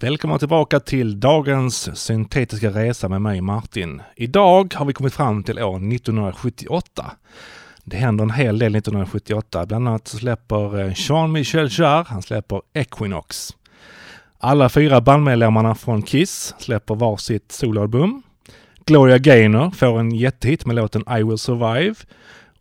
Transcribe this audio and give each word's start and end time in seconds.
Välkomna 0.00 0.38
tillbaka 0.38 0.80
till 0.80 1.20
dagens 1.20 1.98
syntetiska 1.98 2.70
resa 2.70 3.08
med 3.08 3.22
mig 3.22 3.40
Martin. 3.40 4.02
Idag 4.16 4.74
har 4.74 4.86
vi 4.86 4.92
kommit 4.92 5.14
fram 5.14 5.42
till 5.42 5.58
år 5.58 5.76
1978. 5.76 7.12
Det 7.84 7.96
händer 7.96 8.24
en 8.24 8.30
hel 8.30 8.58
del 8.58 8.74
1978. 8.74 9.66
Bland 9.66 9.88
annat 9.88 10.08
så 10.08 10.16
släpper 10.16 10.80
eh, 10.80 10.92
Jean-Michel 10.96 11.68
Jarre, 11.70 12.04
han 12.08 12.22
släpper 12.22 12.62
Equinox. 12.72 13.50
Alla 14.38 14.68
fyra 14.68 15.00
bandmedlemmarna 15.00 15.74
från 15.74 16.02
Kiss 16.02 16.54
släpper 16.58 16.94
varsitt 16.94 17.52
soloalbum. 17.52 18.22
Gloria 18.86 19.18
Gaynor 19.18 19.70
får 19.70 20.00
en 20.00 20.14
jättehit 20.14 20.66
med 20.66 20.76
låten 20.76 21.04
I 21.18 21.22
will 21.22 21.38
survive. 21.38 21.94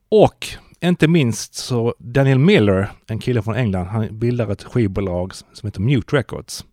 Och 0.10 0.48
inte 0.82 1.08
minst 1.08 1.56
så 1.56 1.96
Daniel 2.00 2.40
Miller, 2.40 2.92
en 3.08 3.20
kille 3.20 3.42
från 3.42 3.56
England, 3.56 3.86
han 3.86 4.20
bildar 4.20 4.52
ett 4.52 4.64
skivbolag 4.64 5.34
som 5.36 5.68
heter 5.68 5.82
Mute 5.82 6.16
Records. 6.16 6.66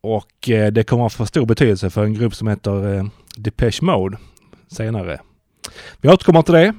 Och 0.00 0.50
eh, 0.50 0.72
det 0.72 0.84
kommer 0.84 1.06
att 1.06 1.12
få 1.12 1.26
stor 1.26 1.46
betydelse 1.46 1.90
för 1.90 2.04
en 2.04 2.14
grupp 2.14 2.34
som 2.34 2.48
heter 2.48 2.94
eh, 2.94 3.04
Depeche 3.36 3.82
Mode 3.82 4.18
senare. 4.68 5.20
Vi 6.00 6.08
återkommer 6.08 6.42
till 6.42 6.54
det. 6.54 6.74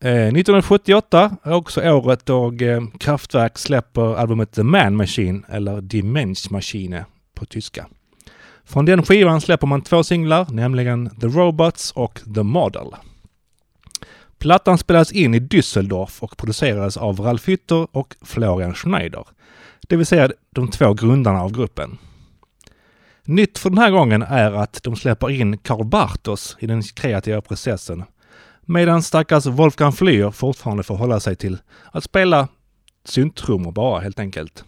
Eh, 0.00 0.26
1978 0.26 1.36
är 1.42 1.52
också 1.52 1.82
året 1.82 2.26
då 2.26 2.52
Kraftwerk 3.00 3.58
släpper 3.58 4.16
albumet 4.16 4.52
The 4.52 4.62
Man 4.62 4.96
Machine 4.96 5.44
eller 5.48 5.80
Die 5.80 6.02
Machine 6.50 7.04
på 7.34 7.44
tyska. 7.44 7.86
Från 8.64 8.84
den 8.84 9.02
skivan 9.02 9.40
släpper 9.40 9.66
man 9.66 9.82
två 9.82 10.04
singlar, 10.04 10.46
nämligen 10.50 11.10
The 11.20 11.26
Robots 11.26 11.92
och 11.92 12.20
The 12.34 12.42
Model. 12.42 12.86
Plattan 14.38 14.78
spelades 14.78 15.12
in 15.12 15.34
i 15.34 15.38
Düsseldorf 15.38 16.20
och 16.20 16.36
producerades 16.36 16.96
av 16.96 17.20
Ralf 17.20 17.48
Hütter 17.48 17.86
och 17.92 18.14
Florian 18.22 18.74
Schneider. 18.74 19.24
Det 19.88 19.96
vill 19.96 20.06
säga 20.06 20.30
de 20.50 20.70
två 20.70 20.94
grundarna 20.94 21.42
av 21.42 21.52
gruppen. 21.52 21.98
Nytt 23.28 23.58
för 23.58 23.70
den 23.70 23.78
här 23.78 23.90
gången 23.90 24.22
är 24.22 24.52
att 24.52 24.82
de 24.82 24.96
släpper 24.96 25.30
in 25.30 25.58
Karl 25.58 25.84
Bartos 25.84 26.56
i 26.60 26.66
den 26.66 26.82
kreativa 26.82 27.40
processen. 27.40 28.04
Medan 28.62 29.02
stackars 29.02 29.46
Wolfgang 29.46 29.92
Flür 29.92 30.30
fortfarande 30.30 30.82
får 30.82 30.96
hålla 30.96 31.20
sig 31.20 31.36
till 31.36 31.58
att 31.92 32.04
spela 32.04 32.48
synttrummor 33.04 33.72
bara 33.72 34.00
helt 34.00 34.18
enkelt. 34.18 34.64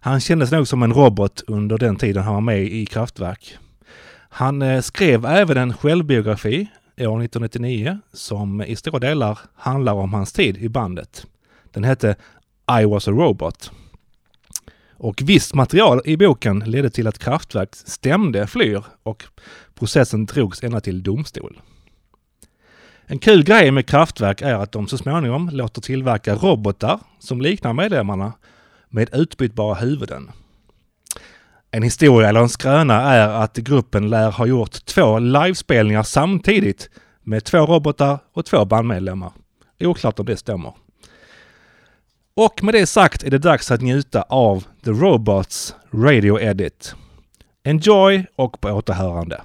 Han 0.00 0.20
kändes 0.20 0.50
nog 0.50 0.68
som 0.68 0.82
en 0.82 0.92
robot 0.92 1.42
under 1.46 1.78
den 1.78 1.96
tiden 1.96 2.22
han 2.22 2.34
var 2.34 2.40
med 2.40 2.62
i 2.62 2.86
Kraftwerk. 2.86 3.56
Han 4.28 4.62
eh, 4.62 4.80
skrev 4.80 5.26
även 5.26 5.56
en 5.56 5.74
självbiografi 5.74 6.66
år 6.96 7.22
1999 7.22 7.98
som 8.12 8.62
i 8.62 8.76
stora 8.76 8.98
delar 8.98 9.38
handlar 9.54 9.92
om 9.92 10.14
hans 10.14 10.32
tid 10.32 10.56
i 10.56 10.68
bandet. 10.68 11.26
Den 11.72 11.84
hette 11.84 12.16
I 12.80 12.84
was 12.84 13.08
a 13.08 13.10
robot. 13.10 13.70
Och 15.04 15.22
visst 15.24 15.54
material 15.54 16.00
i 16.04 16.16
boken 16.16 16.58
ledde 16.58 16.90
till 16.90 17.06
att 17.06 17.18
Kraftwerk 17.18 17.68
stämde 17.74 18.46
Flyr 18.46 18.84
och 19.02 19.24
processen 19.74 20.26
drogs 20.26 20.62
ända 20.62 20.80
till 20.80 21.02
domstol. 21.02 21.60
En 23.06 23.18
kul 23.18 23.44
grej 23.44 23.70
med 23.70 23.86
Kraftwerk 23.86 24.42
är 24.42 24.54
att 24.54 24.72
de 24.72 24.88
så 24.88 24.98
småningom 24.98 25.50
låter 25.52 25.80
tillverka 25.80 26.34
robotar 26.34 27.00
som 27.18 27.40
liknar 27.40 27.72
medlemmarna 27.72 28.32
med 28.88 29.14
utbytbara 29.14 29.74
huvuden. 29.74 30.30
En 31.70 31.82
historia 31.82 32.28
eller 32.28 32.40
en 32.40 32.48
skröna 32.48 33.00
är 33.02 33.28
att 33.28 33.56
gruppen 33.56 34.10
lär 34.10 34.30
ha 34.30 34.46
gjort 34.46 34.84
två 34.84 35.18
livespelningar 35.18 36.02
samtidigt 36.02 36.90
med 37.22 37.44
två 37.44 37.58
robotar 37.58 38.18
och 38.32 38.44
två 38.44 38.64
bandmedlemmar. 38.64 39.32
Oklart 39.80 40.18
om 40.18 40.26
det 40.26 40.36
stämmer. 40.36 40.72
Och 42.36 42.64
med 42.64 42.74
det 42.74 42.86
sagt 42.86 43.22
är 43.22 43.30
det 43.30 43.38
dags 43.38 43.70
att 43.70 43.80
njuta 43.80 44.22
av 44.22 44.64
The 44.84 44.90
Robots 44.90 45.74
Radio 45.92 46.40
Edit. 46.40 46.94
Enjoy 47.64 48.26
och 48.36 48.60
på 48.60 48.68
återhörande. 48.68 49.40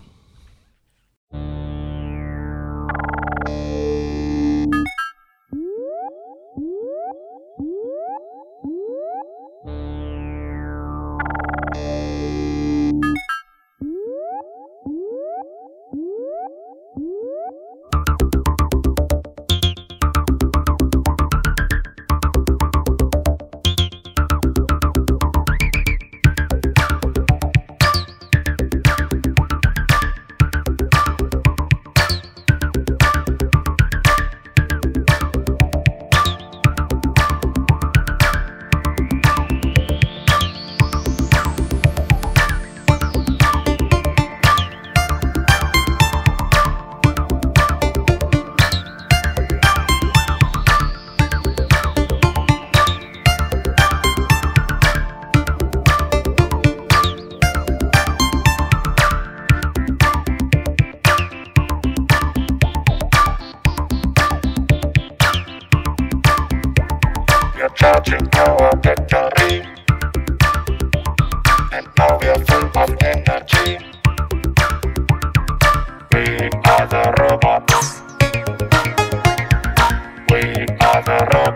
Charging 67.90 68.30
our 68.36 68.76
battery. 68.76 69.66
And 71.74 71.88
now 71.98 72.20
we 72.20 72.28
are 72.28 72.46
full 72.46 72.70
of 72.78 72.90
energy. 73.02 73.80
We 76.14 76.24
are 76.70 76.86
the 76.94 77.04
robots. 77.20 78.02
We 80.30 80.42
are 80.86 81.02
the 81.02 81.20
robots. 81.34 81.49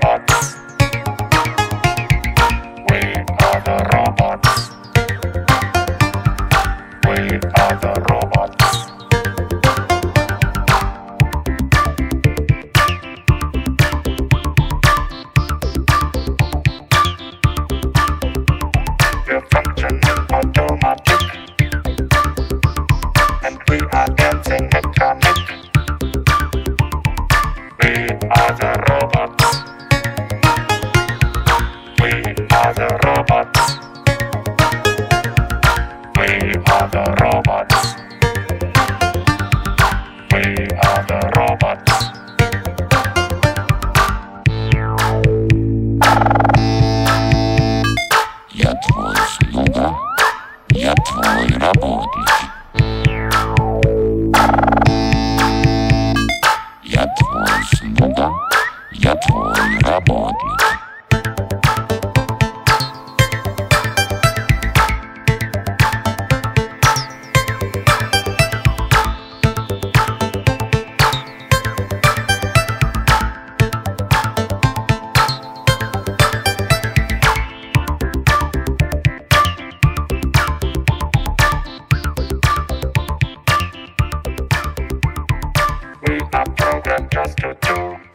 do 86.19 86.25
a 86.33 86.45
program 86.51 87.07
just 87.09 87.37
to 87.37 87.57
do 87.61 88.12